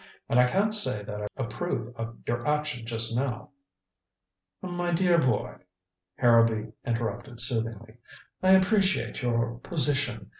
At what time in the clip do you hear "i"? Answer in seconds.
0.39-0.47, 1.21-1.27, 8.41-8.53